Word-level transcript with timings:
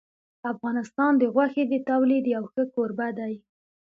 افغانستان 0.51 1.11
د 1.17 1.23
غوښې 1.33 1.63
د 1.67 1.73
تولید 1.89 2.23
یو 2.35 2.43
ښه 2.51 2.63
کوربه 2.73 3.07
دی. 3.19 3.33